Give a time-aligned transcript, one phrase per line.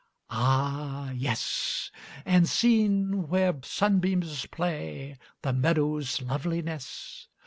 [0.31, 1.91] "Ah yes!"
[2.25, 7.27] "And, seen where sunbeams play, The meadows' loveliness?